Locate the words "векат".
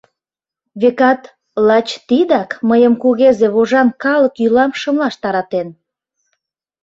0.81-1.21